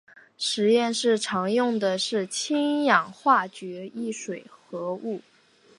[0.35, 5.21] 实验室常用的是氢氧化铯一水合物。